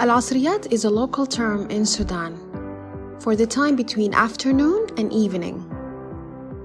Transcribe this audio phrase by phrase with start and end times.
[0.00, 2.32] Al-Asriyat is a local term in Sudan
[3.20, 5.60] for the time between afternoon and evening.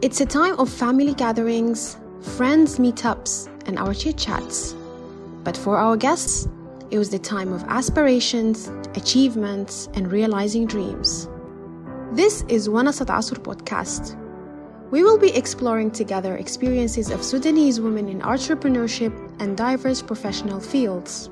[0.01, 1.97] It's a time of family gatherings,
[2.37, 4.73] friends meetups, and our chit chats.
[5.43, 6.47] But for our guests,
[6.91, 11.28] it was the time of aspirations, achievements, and realizing dreams.
[12.13, 14.15] This is Wanasat Asr podcast.
[14.92, 21.30] We will be exploring together experiences of Sudanese women in entrepreneurship and diverse professional fields.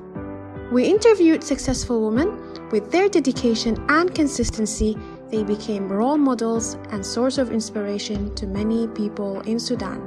[0.74, 2.36] We interviewed successful women.
[2.72, 4.98] With their dedication and consistency,
[5.30, 10.02] they became role models and source of inspiration to many people in Sudan.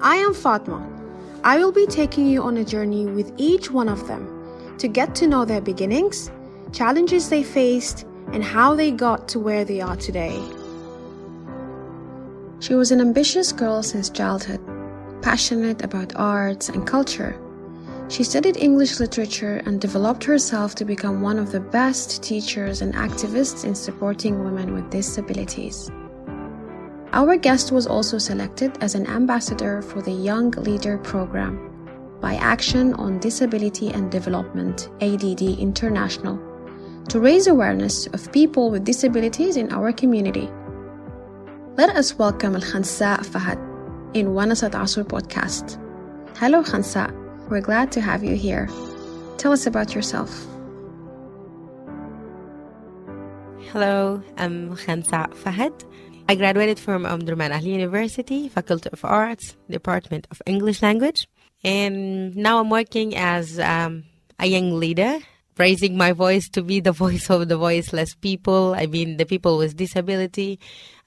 [0.00, 0.88] I am Fatma.
[1.42, 5.16] I will be taking you on a journey with each one of them to get
[5.16, 6.30] to know their beginnings,
[6.72, 10.40] challenges they faced, and how they got to where they are today.
[12.60, 14.60] She was an ambitious girl since childhood,
[15.22, 17.36] passionate about arts and culture.
[18.08, 22.94] She studied English literature and developed herself to become one of the best teachers and
[22.94, 25.90] activists in supporting women with disabilities.
[27.12, 31.58] Our guest was also selected as an ambassador for the Young Leader Program
[32.20, 36.38] by Action on Disability and Development, ADD International,
[37.08, 40.48] to raise awareness of people with disabilities in our community.
[41.76, 43.58] Let us welcome Al Khansa Fahad
[44.14, 45.78] in Wanasat Asr podcast.
[46.38, 47.25] Hello, Khansa.
[47.48, 48.68] We're glad to have you here.
[49.38, 50.30] Tell us about yourself.
[53.70, 55.84] Hello, I'm Khansa Fahad.
[56.28, 61.28] I graduated from Omdurman Ahli University, Faculty of Arts, Department of English Language,
[61.62, 64.02] and now I'm working as um,
[64.40, 65.20] a young leader,
[65.56, 68.74] raising my voice to be the voice of the voiceless people.
[68.74, 70.58] I mean, the people with disability,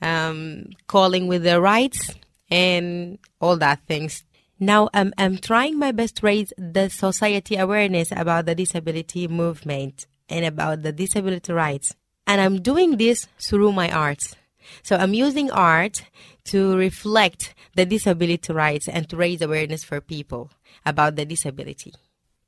[0.01, 2.15] um, calling with their rights,
[2.49, 4.23] and all that things
[4.59, 10.05] now I'm, I'm trying my best to raise the society awareness about the disability movement
[10.27, 11.95] and about the disability rights.
[12.27, 14.35] And I'm doing this through my arts.
[14.83, 16.03] So I'm using art
[16.45, 20.51] to reflect the disability rights and to raise awareness for people
[20.85, 21.94] about the disability.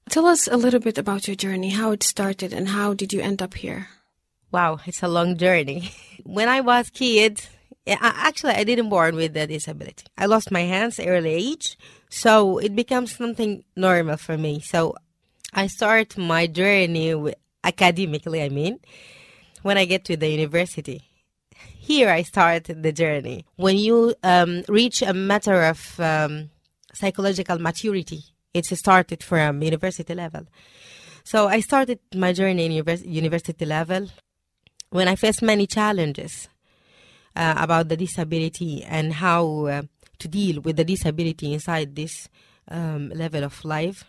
[0.09, 3.21] Tell us a little bit about your journey, how it started and how did you
[3.21, 3.87] end up here?
[4.51, 5.91] Wow, it's a long journey.
[6.23, 7.41] when I was kid,
[7.87, 10.05] actually I didn't born with a disability.
[10.17, 11.77] I lost my hands early age,
[12.09, 14.59] so it becomes something normal for me.
[14.59, 14.95] So
[15.53, 18.79] I start my journey with, academically, I mean,
[19.61, 21.03] when I get to the university.
[21.77, 23.45] Here I start the journey.
[23.55, 26.49] When you um, reach a matter of um,
[26.93, 30.47] psychological maturity, it's started from university level.
[31.23, 34.07] So I started my journey in univers- university level
[34.89, 36.49] when I faced many challenges
[37.35, 39.81] uh, about the disability and how uh,
[40.19, 42.29] to deal with the disability inside this
[42.67, 44.05] um, level of life.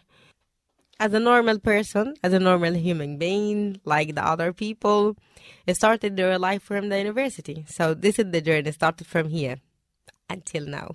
[1.00, 5.16] As a normal person, as a normal human being, like the other people,
[5.66, 7.64] it started their life from the university.
[7.68, 9.56] So this is the journey started from here
[10.30, 10.92] until now.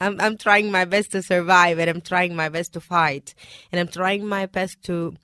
[0.00, 3.34] I'm I'm trying my best to survive and I'm trying my best to fight
[3.70, 5.14] and I'm trying my best to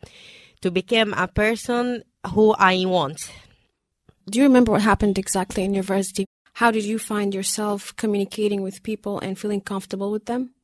[0.63, 2.05] to become a person
[2.35, 3.31] who I want.
[4.31, 6.25] Do you remember what happened exactly in university?
[6.53, 10.55] How did you find yourself communicating with people and feeling comfortable with them?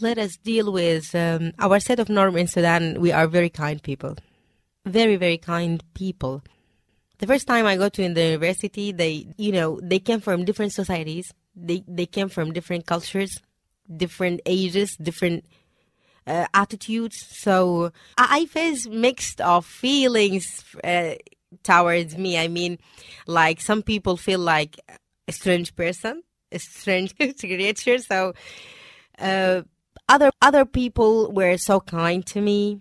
[0.00, 2.98] Let us deal with um, our set of norm in Sudan.
[3.02, 4.16] We are very kind people,
[4.86, 6.42] very very kind people.
[7.18, 10.46] The first time I go to in the university, they you know they came from
[10.46, 11.30] different societies.
[11.54, 13.42] They they came from different cultures,
[13.94, 15.44] different ages, different
[16.26, 17.16] uh, attitudes.
[17.28, 21.16] So I face mixed of feelings uh,
[21.62, 22.38] towards me.
[22.38, 22.78] I mean,
[23.26, 24.78] like some people feel like
[25.28, 26.22] a strange person,
[26.52, 27.98] a strange creature.
[27.98, 28.34] So
[29.18, 29.62] uh,
[30.08, 32.80] other other people were so kind to me.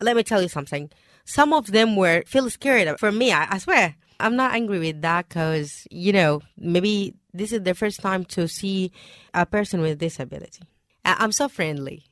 [0.00, 0.90] Let me tell you something.
[1.24, 2.98] Some of them were feel scared.
[2.98, 7.52] For me, I, I swear, I'm not angry with that because you know maybe this
[7.52, 8.92] is the first time to see
[9.34, 10.62] a person with disability.
[11.04, 12.04] I'm so friendly.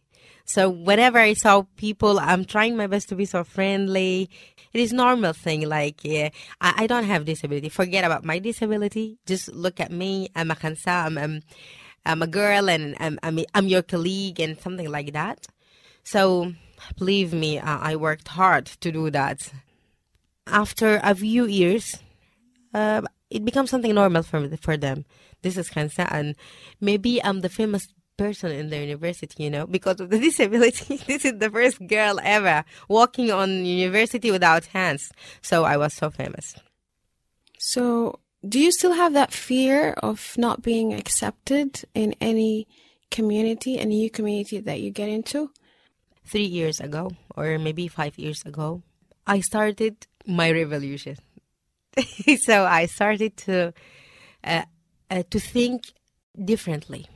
[0.45, 4.29] So whenever I saw people, I'm trying my best to be so friendly.
[4.73, 5.69] It is normal thing.
[5.69, 6.31] Like, yeah,
[6.61, 7.69] I, I don't have disability.
[7.69, 9.19] Forget about my disability.
[9.27, 10.29] Just look at me.
[10.37, 11.07] I'm a khansa.
[11.07, 11.43] I'm, I'm,
[12.07, 15.47] I'm a girl and I'm, I'm, I'm your colleague and something like that.
[16.05, 16.55] So
[16.97, 19.53] believe me, uh, I worked hard to do that.
[20.47, 21.97] After a few years,
[22.75, 25.05] uh, it becomes something normal for for them.
[25.43, 26.35] This is khansa, and
[26.81, 27.89] maybe I'm the famous
[28.21, 30.97] person in the university, you know, because of the disability.
[31.07, 35.11] this is the first girl ever walking on university without hands.
[35.41, 36.55] So I was so famous.
[37.59, 42.67] So, do you still have that fear of not being accepted in any
[43.11, 45.51] community, any new community that you get into?
[46.25, 48.83] Three years ago, or maybe five years ago,
[49.27, 49.95] I started
[50.27, 51.17] my revolution.
[52.47, 53.75] so I started to
[54.45, 54.65] uh,
[55.11, 55.93] uh, to think
[56.53, 57.07] differently.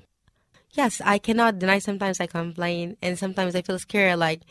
[0.75, 1.79] Yes, I cannot deny.
[1.79, 4.19] Sometimes I complain, and sometimes I feel scared.
[4.19, 4.43] Like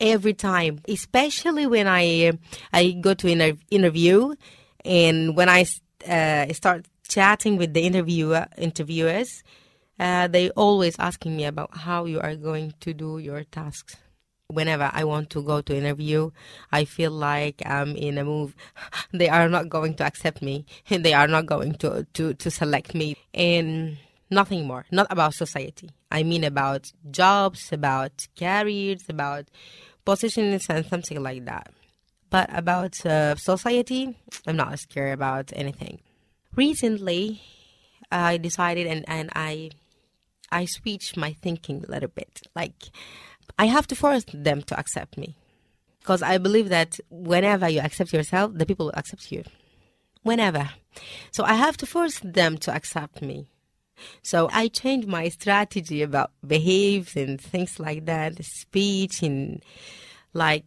[0.00, 2.32] every time, especially when I
[2.72, 4.34] I go to an interview,
[4.84, 5.64] and when I
[6.08, 9.44] uh, start chatting with the interviewer interviewers,
[10.00, 13.96] uh, they always asking me about how you are going to do your tasks
[14.48, 16.30] whenever I want to go to interview,
[16.70, 18.54] I feel like I'm in a move.
[19.12, 22.50] They are not going to accept me, and they are not going to to to
[22.50, 23.98] select me, and
[24.32, 24.86] nothing more.
[24.90, 25.90] Not about society.
[26.10, 29.46] I mean about jobs, about careers, about
[30.04, 31.72] positions, and something like that.
[32.30, 36.00] But about uh, society, I'm not scared about anything.
[36.56, 37.42] Recently,
[38.10, 39.70] I decided and and I
[40.50, 42.90] I switched my thinking a little bit, like
[43.58, 45.36] I have to force them to accept me.
[46.00, 49.44] Because I believe that whenever you accept yourself, the people will accept you.
[50.22, 50.70] Whenever.
[51.30, 53.51] So I have to force them to accept me.
[54.22, 59.62] So I changed my strategy about behaves and things like that, speech and
[60.34, 60.64] like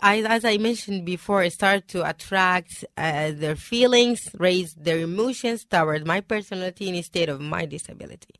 [0.00, 5.64] I, as I mentioned before, I start to attract uh, their feelings, raise their emotions
[5.64, 8.34] toward my personality instead of my disability.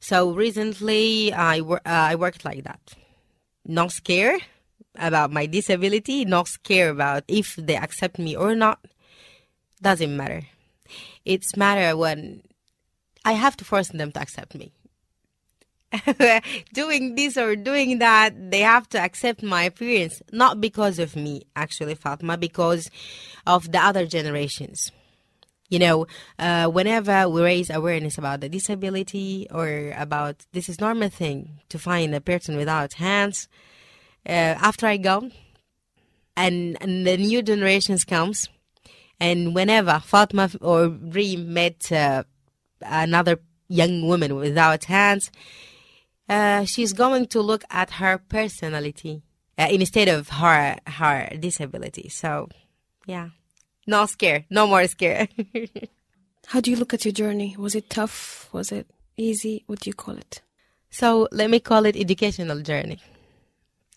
[0.00, 2.94] So recently, I, uh, I worked like that.
[3.64, 4.42] Not scared
[4.98, 8.84] about my disability, not scared about if they accept me or not.
[9.80, 10.42] Doesn't matter.
[11.24, 12.42] It's matter when
[13.26, 14.72] I have to force them to accept me.
[16.72, 21.42] doing this or doing that, they have to accept my appearance, not because of me,
[21.56, 22.88] actually, Fatma, because
[23.44, 24.92] of the other generations.
[25.68, 26.06] You know,
[26.38, 31.80] uh, whenever we raise awareness about the disability or about this is normal thing to
[31.80, 33.48] find a person without hands,
[34.24, 35.30] uh, after I go,
[36.36, 38.48] and, and the new generations comes,
[39.18, 42.22] and whenever Fatma or Reem met uh,
[42.80, 43.38] another
[43.68, 45.30] young woman without hands,
[46.28, 49.22] uh, she's going to look at her personality
[49.58, 52.08] uh, instead of her her disability.
[52.08, 52.48] So,
[53.06, 53.30] yeah.
[53.86, 54.44] No scare.
[54.50, 55.28] No more scare.
[56.48, 57.56] How do you look at your journey?
[57.58, 58.48] Was it tough?
[58.52, 58.86] Was it
[59.16, 59.64] easy?
[59.66, 60.42] What do you call it?
[60.90, 62.98] So let me call it educational journey.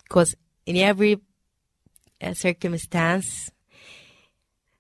[0.04, 0.36] Because
[0.66, 1.20] in every
[2.22, 3.52] uh, circumstance,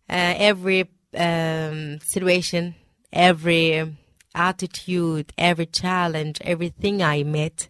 [0.09, 2.75] uh, every um, situation,
[3.11, 3.95] every
[4.35, 7.67] attitude, every challenge, everything I met,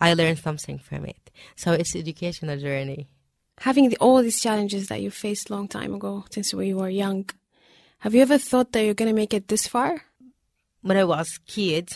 [0.00, 1.30] I learned something from it.
[1.54, 3.08] So it's educational journey.
[3.60, 6.90] Having the, all these challenges that you faced long time ago since when you were
[6.90, 7.28] young
[8.00, 10.02] have you ever thought that you're going to make it this far?
[10.82, 11.90] When i was kid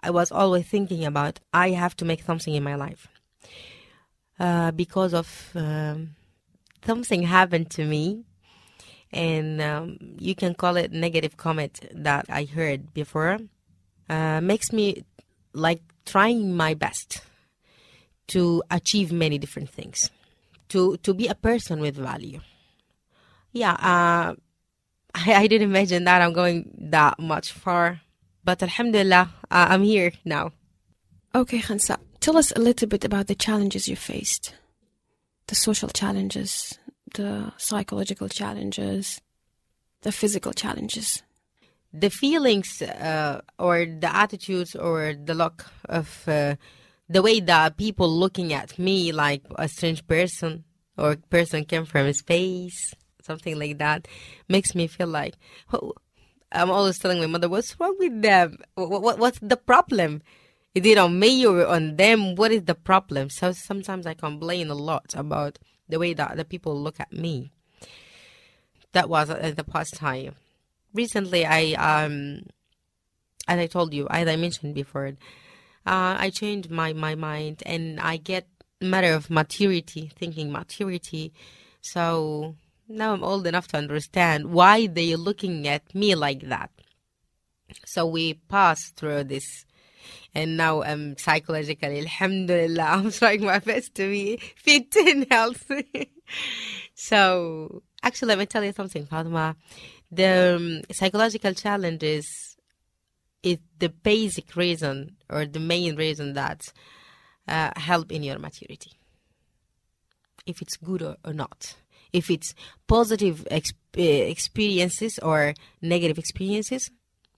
[0.00, 3.08] i was always thinking about i have to make something in my life.
[4.38, 6.10] Uh, because of um,
[6.84, 8.24] something happened to me
[9.12, 13.38] and um, you can call it negative comment that i heard before.
[14.08, 15.04] Uh, makes me
[15.52, 17.20] like trying my best
[18.28, 20.10] to achieve many different things.
[20.70, 22.40] To to be a person with value.
[23.52, 24.34] Yeah, uh,
[25.14, 28.00] I, I didn't imagine that I'm going that much far,
[28.44, 30.52] but Alhamdulillah, uh, I'm here now.
[31.34, 34.54] Okay, Khansa, tell us a little bit about the challenges you faced,
[35.46, 36.78] the social challenges,
[37.14, 39.20] the psychological challenges,
[40.02, 41.22] the physical challenges.
[41.92, 46.56] The feelings uh, or the attitudes or the look of uh,
[47.08, 50.64] the way that people looking at me like a strange person
[50.98, 54.06] or person came from space, something like that,
[54.48, 55.36] makes me feel like
[55.72, 55.94] oh,
[56.52, 58.58] I'm always telling my mother, "What's wrong with them?
[58.74, 60.22] What, what, what's the problem?
[60.74, 62.34] Is it on me or on them?
[62.34, 66.44] What is the problem?" So sometimes I complain a lot about the way that the
[66.44, 67.52] people look at me.
[68.92, 70.34] That was at the past time.
[70.94, 72.42] Recently, I um,
[73.48, 77.98] as I told you, as I mentioned before, uh, I changed my, my mind and
[77.98, 78.46] I get
[78.80, 81.32] matter of maturity, thinking maturity.
[81.80, 82.54] So
[82.88, 86.70] now I'm old enough to understand why they're looking at me like that.
[87.86, 89.64] So we pass through this.
[90.38, 96.12] And now I'm psychologically, alhamdulillah, I'm trying my best to be fit and healthy.
[96.94, 99.56] so actually, let me tell you something, Fatma.
[100.12, 102.56] The um, psychological challenges
[103.42, 106.72] is the basic reason or the main reason that
[107.48, 108.92] uh, help in your maturity.
[110.46, 111.74] If it's good or, or not,
[112.12, 112.54] if it's
[112.86, 116.92] positive exp- uh, experiences or negative experiences,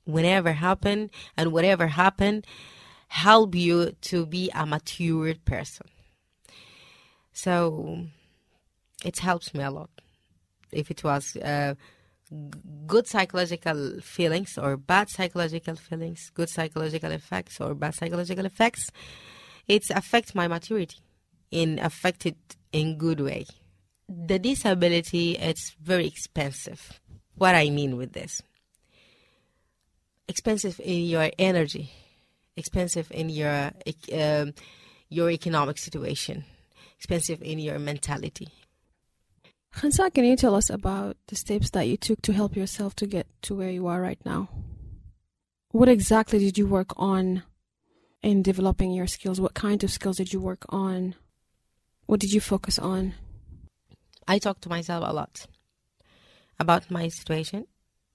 [0.04, 2.44] whenever happen and whatever happen,
[3.10, 5.86] help you to be a matured person.
[7.32, 8.06] So
[9.04, 9.90] it helps me a lot.
[10.70, 11.74] If it was uh,
[12.86, 18.92] good psychological feelings or bad psychological feelings, good psychological effects or bad psychological effects,
[19.66, 20.98] it affects my maturity
[21.50, 22.36] in affected
[22.72, 23.44] in good way.
[24.08, 27.00] The disability it's very expensive.
[27.34, 28.40] What I mean with this,
[30.28, 31.90] expensive in your energy,
[32.56, 33.72] expensive in your
[34.12, 34.54] um,
[35.08, 36.44] your economic situation,
[36.96, 38.48] expensive in your mentality.
[39.74, 43.06] Khansa, can you tell us about the steps that you took to help yourself to
[43.06, 44.48] get to where you are right now?
[45.70, 47.44] What exactly did you work on
[48.22, 49.40] in developing your skills?
[49.40, 51.14] What kind of skills did you work on?
[52.06, 53.14] What did you focus on?
[54.26, 55.46] I talk to myself a lot
[56.58, 57.66] about my situation,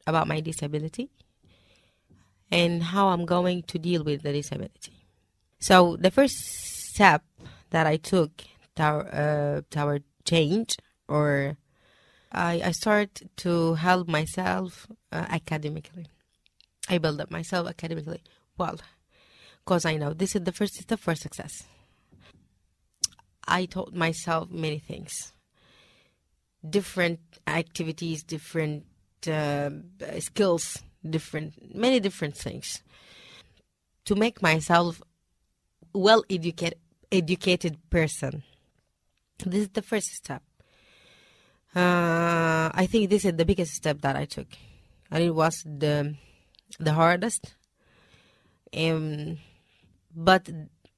[0.06, 1.10] about my disability,
[2.52, 4.94] and how I'm going to deal with the disability.
[5.60, 6.36] So the first
[6.94, 7.24] step
[7.72, 8.32] that I took
[8.76, 11.58] toward, uh, toward change, or
[12.32, 16.08] I, I start to help myself uh, academically.
[16.90, 18.22] I build up myself academically.
[18.58, 18.80] Well,
[19.64, 21.64] because I know this is the first step for success.
[23.48, 25.34] I taught myself many things,
[26.68, 28.86] different activities, different
[29.28, 29.70] uh,
[30.20, 32.82] skills, different many different things
[34.06, 35.02] to make myself
[35.94, 36.80] well educated
[37.12, 38.44] educated person.
[39.46, 40.44] This is the first step.
[41.76, 44.48] Uh, I think this is the biggest step that I took,
[45.12, 46.16] and it was the
[46.80, 47.56] the hardest.
[48.76, 49.38] Um,
[50.16, 50.50] but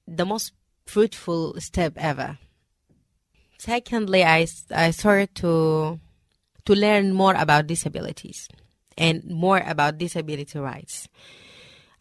[0.08, 0.54] the most
[0.86, 2.38] fruitful step ever.
[3.60, 6.00] Secondly, I, I started to
[6.66, 8.48] to learn more about disabilities
[8.98, 11.08] and more about disability rights.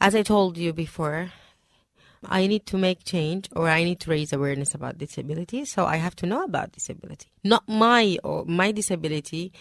[0.01, 1.33] As I told you before,
[2.25, 5.97] I need to make change or I need to raise awareness about disability, so I
[5.97, 7.29] have to know about disability.
[7.45, 9.53] Not my or my disability,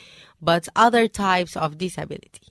[0.41, 2.41] but other types of disability.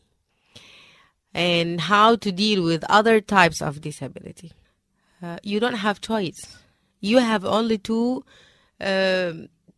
[1.33, 4.53] And how to deal with other types of disability
[5.25, 6.59] uh, you don't have choice.
[7.01, 8.25] You have only two
[8.81, 9.33] uh,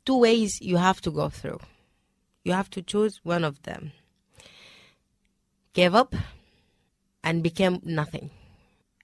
[0.04, 1.60] two ways you have to go through.
[2.44, 3.92] You have to choose one of them.
[5.76, 6.14] Give up
[7.22, 8.30] and become nothing,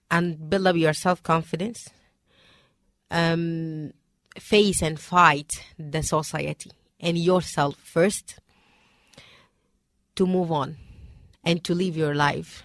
[0.09, 1.87] and build up your self confidence.
[3.11, 3.93] Um,
[4.39, 8.39] face and fight the society and yourself first
[10.15, 10.77] to move on
[11.43, 12.63] and to live your life.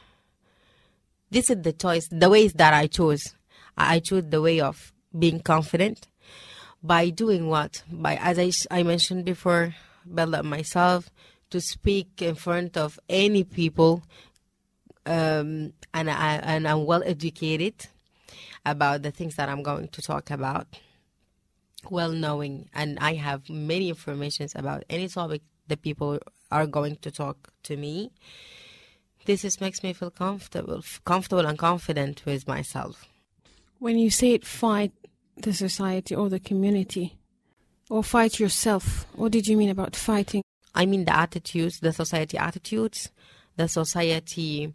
[1.30, 3.34] This is the choice, the ways that I chose.
[3.76, 6.08] I chose the way of being confident
[6.82, 7.82] by doing what?
[7.92, 9.74] By, as I, I mentioned before,
[10.10, 11.10] build up myself
[11.50, 14.02] to speak in front of any people,
[15.07, 17.87] um, and I and I'm well educated
[18.64, 20.67] about the things that I'm going to talk about.
[21.90, 26.19] Well knowing, and I have many informations about any topic that people
[26.50, 28.11] are going to talk to me.
[29.26, 33.07] This just makes me feel comfortable, comfortable and confident with myself.
[33.78, 34.93] When you say it, fight
[35.37, 37.17] the society or the community,
[37.88, 40.43] or fight yourself, what did you mean about fighting?
[40.78, 43.11] I mean the attitudes, the society attitudes,
[43.56, 44.73] the society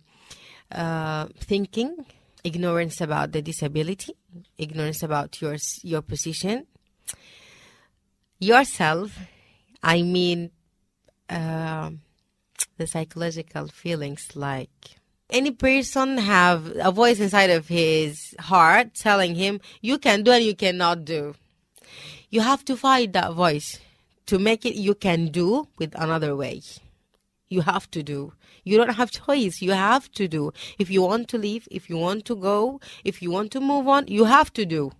[0.69, 2.05] uh, thinking,
[2.43, 4.13] ignorance about the disability,
[4.57, 6.67] ignorance about your your position,
[8.38, 9.17] yourself.
[9.81, 10.51] I mean
[11.29, 11.91] uh,
[12.77, 14.98] the psychological feelings like
[15.29, 20.43] any person have a voice inside of his heart telling him you can do and
[20.43, 21.33] you cannot do
[22.29, 23.79] you have to fight that voice
[24.25, 26.62] to make it you can do with another way
[27.50, 31.27] you have to do you don't have choice you have to do if you want
[31.27, 34.51] to leave if you want to go if you want to move on you have
[34.53, 34.92] to do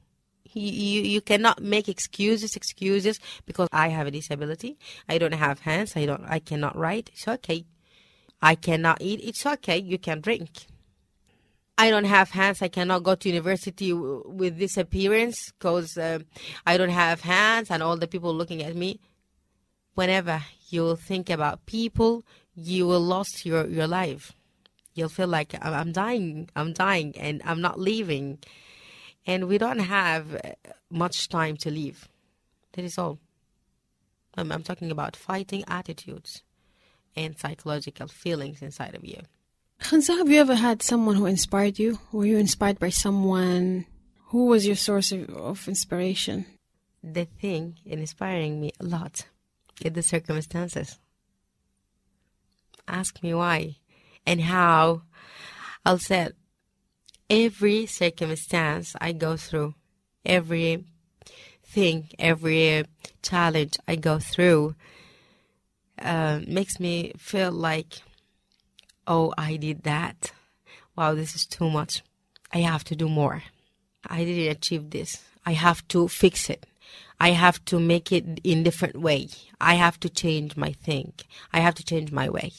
[0.56, 4.77] you, you, cannot make excuses excuses because i have a disability
[5.10, 7.65] i don't have hands i don't i cannot write it's okay
[8.44, 9.22] I cannot eat.
[9.24, 9.77] It's okay.
[9.77, 10.68] You can drink.
[11.77, 12.62] I don't have hands.
[12.62, 16.20] I cannot go to university with this appearance because uh,
[16.68, 19.00] I don't have hands and all the people looking at me.
[19.95, 22.23] Whenever you think about people,
[22.55, 24.33] you will lose your, your life.
[24.95, 28.39] You'll feel like I'm dying, I'm dying, and I'm not leaving.
[29.25, 30.39] And we don't have uh,
[30.89, 32.07] much time to leave.
[32.73, 33.19] That is all.
[34.35, 36.43] I'm, I'm talking about fighting attitudes
[37.15, 39.21] and psychological feelings inside of you.
[39.79, 42.00] Khansa, have you ever had someone who inspired you?
[42.12, 43.85] Were you inspired by someone?
[44.27, 46.45] Who was your source of, of inspiration?
[47.03, 49.25] The thing inspiring me a lot
[49.82, 51.00] is the circumstances.
[52.88, 53.77] Ask me why
[54.25, 55.03] and how.
[55.86, 56.30] I'll say
[57.30, 59.75] every circumstance I go through,
[60.25, 60.86] every
[61.63, 62.86] thing, every
[63.22, 64.75] challenge I go through
[66.01, 68.01] uh, makes me feel like,
[69.08, 70.32] oh, I did that.
[70.96, 72.03] Wow, this is too much.
[72.51, 73.44] I have to do more.
[74.08, 75.24] I didn't achieve this.
[75.46, 76.65] I have to fix it.
[77.24, 79.30] I have to make it in different way.
[79.62, 81.13] I have to change my thing.
[81.53, 82.51] I have to change my way.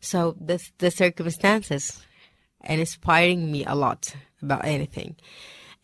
[0.00, 1.84] So the the circumstances
[2.60, 5.16] and inspiring me a lot about anything.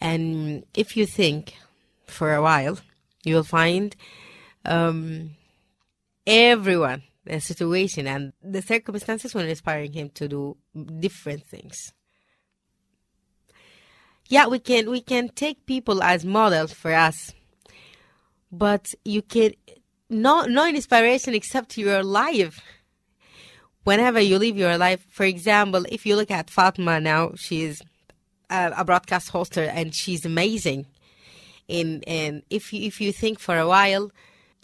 [0.01, 1.55] And if you think
[2.07, 2.79] for a while,
[3.25, 3.97] you will find
[4.65, 5.31] um,
[6.25, 10.57] everyone, the situation, and the circumstances were inspiring him to do
[11.01, 11.93] different things.
[14.29, 17.35] Yeah, we can we can take people as models for us,
[18.59, 19.53] but you can
[20.09, 22.61] no no inspiration except your life.
[23.85, 27.83] Whenever you live your life, for example, if you look at Fatma now, she's
[28.49, 30.87] a, a broadcast hoster and she's amazing.
[31.69, 34.11] And and if you, if you think for a while,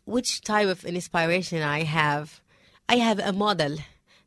[0.05, 2.41] which type of inspiration I have,
[2.89, 3.77] I have a model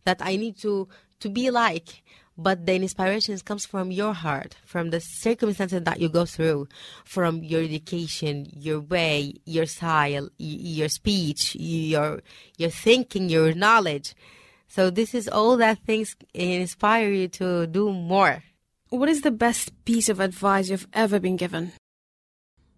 [0.03, 0.88] that I need to
[1.22, 2.03] to be like
[2.37, 6.67] but the inspiration comes from your heart, from the circumstances that you go through,
[7.05, 12.21] from your education, your way, your style, your speech, your
[12.57, 14.15] your thinking, your knowledge.
[14.67, 18.43] So this is all that things inspire you to do more.
[18.89, 21.73] What is the best piece of advice you've ever been given?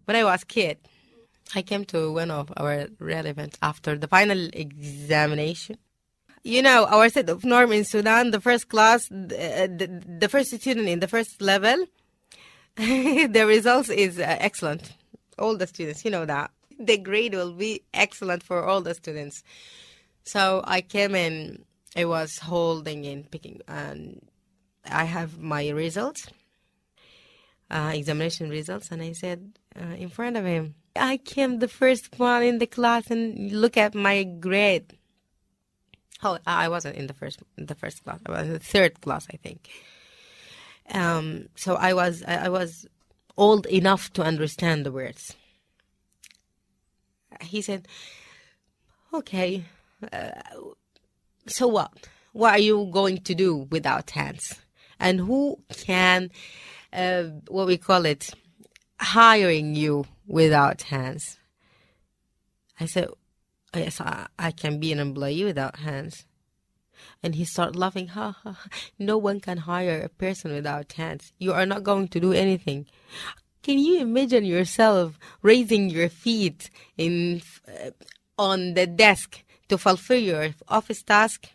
[0.05, 0.77] When I was kid,
[1.53, 5.77] I came to one of our relevant events after the final examination
[6.46, 10.56] you know, our set of norm in Sudan, the first class, the, the, the first
[10.56, 11.86] student in the first level,
[12.75, 14.94] the results is uh, excellent.
[15.40, 16.52] All the students, you know that.
[16.80, 19.44] The grade will be excellent for all the students.
[20.24, 24.24] So I came in, I was holding and picking, and
[24.86, 26.28] I have my results,
[27.72, 32.20] uh, examination results, and I said uh, in front of him, I came the first
[32.20, 34.96] one in the class and look at my grade.
[36.25, 38.20] Oh, I wasn't in the first the first class.
[38.25, 39.70] I was in the third class, I think.
[40.92, 42.88] Um, so I was I, I was
[43.38, 45.35] old enough to understand the words.
[47.42, 47.88] He said,
[49.14, 49.66] "Okay,
[50.11, 50.31] uh,
[51.46, 51.92] so what?
[52.33, 54.61] What are you going to do without hands?
[55.00, 56.31] And who can,
[56.92, 58.31] uh, what we call it,
[59.00, 61.38] hiring you without hands?"
[62.79, 63.09] I said,
[63.75, 66.25] yes, I, I can be an employee without hands.
[67.22, 68.07] And he started laughing.
[68.09, 68.57] Ha, ha.
[68.98, 71.33] No one can hire a person without hands.
[71.38, 72.85] You are not going to do anything.
[73.64, 77.92] Can you imagine yourself raising your feet in uh,
[78.38, 81.50] on the desk to fulfill your office task?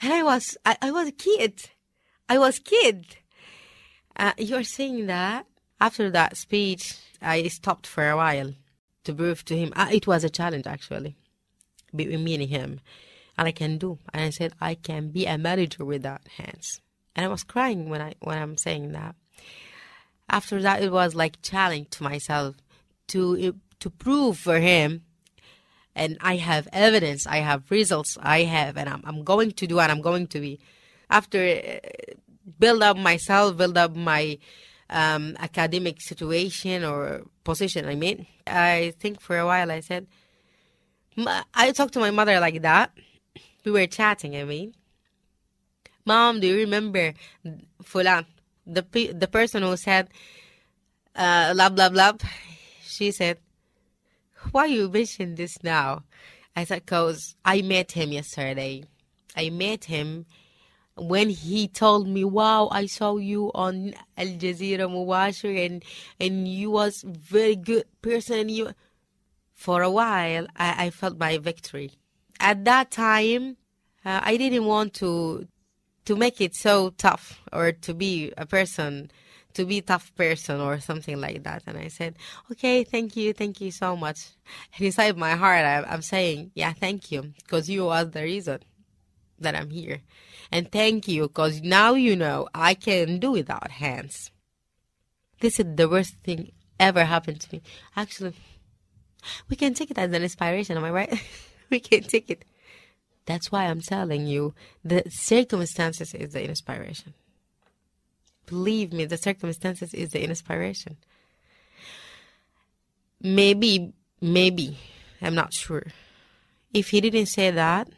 [0.00, 1.70] And I was, I, I was a kid.
[2.28, 3.16] I was kid.
[4.16, 5.46] Uh, you're saying that
[5.80, 8.54] after that speech, I stopped for a while
[9.06, 9.72] to prove to him.
[9.74, 11.16] Uh, it was a challenge actually
[11.94, 12.80] between me and him,
[13.38, 13.98] and I can do.
[14.12, 16.80] And I said I can be a manager without hands.
[17.14, 19.14] And I was crying when I when I'm saying that.
[20.28, 22.56] After that, it was like challenge to myself
[23.08, 25.02] to to prove for him.
[25.94, 29.80] And I have evidence, I have results, I have, and I'm, I'm going to do,
[29.80, 30.60] and I'm going to be.
[31.08, 31.78] After uh,
[32.58, 34.38] build up myself, build up my
[34.90, 37.86] um, academic situation or position.
[37.88, 40.06] I mean, I think for a while I said,
[41.54, 42.92] I talked to my mother like that.
[43.64, 44.36] We were chatting.
[44.36, 44.74] I mean,
[46.04, 47.14] Mom, do you remember
[47.82, 48.26] Fulan,
[48.66, 50.08] the the person who said,
[51.14, 52.12] uh, blah blah blah?
[52.86, 53.38] She said,
[54.52, 56.04] "Why you mention this now?"
[56.54, 58.84] I said, "Cause I met him yesterday.
[59.36, 60.26] I met him."
[60.96, 65.84] When he told me, "Wow, I saw you on Al Jazeera Mubasher, and
[66.18, 68.72] and you was very good person." You,
[69.54, 71.92] for a while, I, I felt my victory.
[72.40, 73.56] At that time,
[74.04, 75.48] uh, I didn't want to
[76.06, 79.10] to make it so tough or to be a person
[79.56, 81.62] to be tough person or something like that.
[81.66, 82.16] And I said,
[82.52, 84.28] okay, thank you, thank you so much.
[84.74, 88.60] And inside my heart, I, I'm saying, yeah, thank you, because you are the reason
[89.38, 90.00] that I'm here.
[90.50, 94.30] And thank you, because now you know I can do without hands.
[95.40, 97.62] This is the worst thing ever happened to me.
[97.96, 98.34] Actually,
[99.48, 101.22] we can take it as an inspiration, am I right?
[101.70, 102.44] we can take it.
[103.26, 107.14] That's why I'm telling you the circumstances is the inspiration.
[108.46, 110.96] Believe me, the circumstances is the inspiration.
[113.20, 114.78] Maybe, maybe,
[115.20, 115.88] I'm not sure.
[116.72, 117.88] If he didn't say that,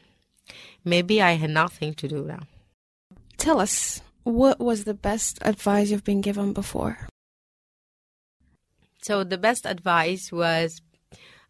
[0.84, 2.40] maybe I had nothing to do now.
[3.36, 7.08] Tell us, what was the best advice you've been given before?
[9.02, 10.80] So the best advice was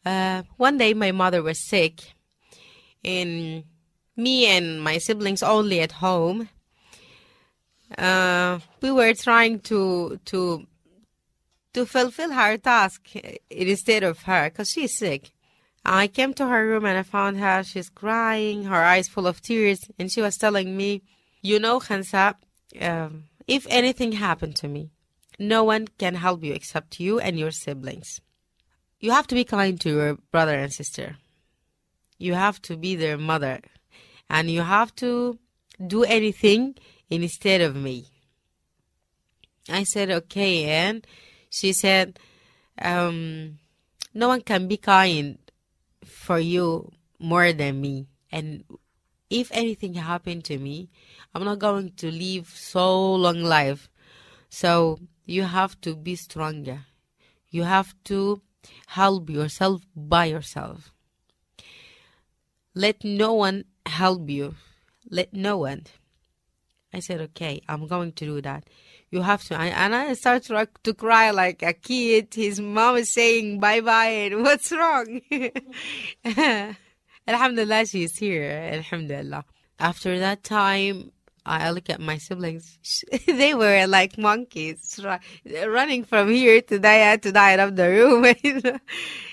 [0.04, 2.14] uh, one day my mother was sick,
[3.04, 3.64] and
[4.16, 6.48] me and my siblings only at home.
[7.96, 10.66] Uh, we were trying to to
[11.74, 13.08] to fulfill her task
[13.50, 15.30] instead of her because she's sick.
[15.84, 17.62] I came to her room and I found her.
[17.64, 21.02] She's crying, her eyes full of tears, and she was telling me,
[21.40, 22.34] "You know, Khansa,
[22.80, 24.90] um, if anything happened to me,
[25.38, 28.20] no one can help you except you and your siblings.
[29.00, 31.16] You have to be kind to your brother and sister.
[32.18, 33.62] You have to be their mother,
[34.28, 35.38] and you have to
[35.86, 36.74] do anything
[37.08, 38.08] instead of me."
[39.68, 41.06] I said, "Okay," and
[41.50, 42.18] she said,
[42.82, 43.58] um,
[44.12, 45.38] "No one can be kind."
[46.08, 48.08] For you more than me.
[48.32, 48.64] And
[49.30, 50.90] if anything happened to me,
[51.34, 53.88] I'm not going to live so long life.
[54.48, 56.86] So you have to be stronger.
[57.50, 58.42] You have to
[58.86, 60.92] help yourself by yourself.
[62.74, 64.54] Let no one help you.
[65.10, 65.86] Let no one.
[66.92, 68.68] I said, okay, I'm going to do that.
[69.10, 69.58] You have to.
[69.58, 72.34] And I start to, to cry like a kid.
[72.34, 75.20] His mom is saying bye bye, and what's wrong?
[77.26, 78.70] Alhamdulillah, she's here.
[78.72, 79.44] Alhamdulillah.
[79.78, 81.12] After that time,
[81.46, 82.78] I look at my siblings.
[83.26, 85.00] they were like monkeys,
[85.46, 88.24] running from here to there to there of the room.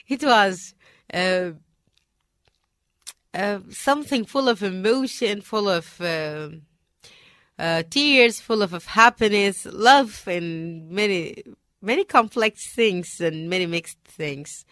[0.08, 0.74] it was
[1.14, 1.52] uh,
[3.34, 6.00] uh, something full of emotion, full of.
[6.00, 6.50] Uh,
[7.58, 11.44] uh, tears full of, of happiness, love, and many,
[11.82, 14.66] many complex things and many mixed things.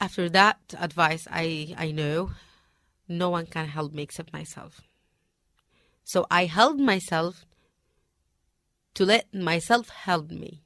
[0.00, 2.30] After that advice, I, I know
[3.08, 4.82] no one can help me except myself.
[6.04, 7.44] So I held myself
[8.94, 10.62] to let myself help me.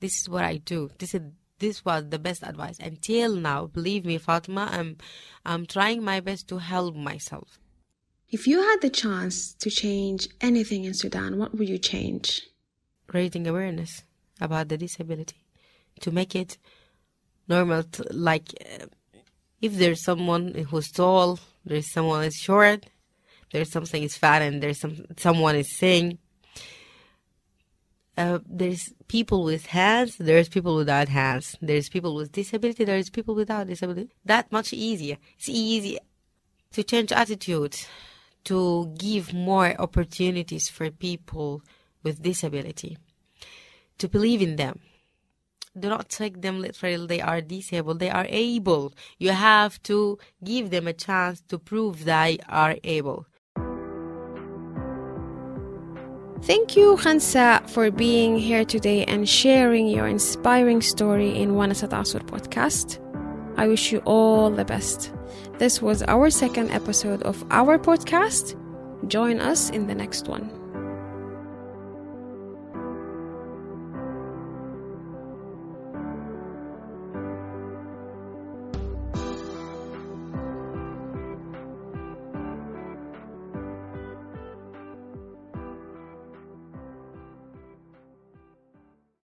[0.00, 0.90] This is what I do.
[0.98, 1.22] This is
[1.58, 3.66] this was the best advice until now.
[3.66, 4.96] Believe me, Fatima, I'm
[5.44, 7.58] I'm trying my best to help myself.
[8.30, 12.42] If you had the chance to change anything in Sudan, what would you change?
[13.10, 14.02] Raising awareness
[14.38, 15.42] about the disability
[16.00, 16.58] to make it
[17.48, 17.84] normal.
[17.84, 18.84] To, like, uh,
[19.62, 22.84] if there's someone who's tall, there's someone who's short,
[23.50, 26.18] there's something is fat, and there's some someone is thin.
[28.14, 33.34] Uh, there's people with hands, there's people without hands, there's people with disability, there's people
[33.34, 34.10] without disability.
[34.26, 35.16] That much easier.
[35.38, 35.98] It's easy
[36.72, 37.86] to change attitudes
[38.48, 41.60] to give more opportunities for people
[42.02, 42.96] with disability,
[43.98, 44.80] to believe in them.
[45.78, 48.94] Do not take them literally, they are disabled, they are able.
[49.18, 53.26] You have to give them a chance to prove they are able.
[56.40, 62.22] Thank you, Khansa, for being here today and sharing your inspiring story in Wanasat Asr
[62.22, 63.04] podcast.
[63.58, 65.12] I wish you all the best.
[65.58, 68.54] This was our second episode of our podcast.
[69.08, 70.57] Join us in the next one.